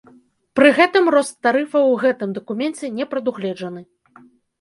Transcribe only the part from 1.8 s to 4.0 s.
у гэтым дакуменце не прадугледжаны.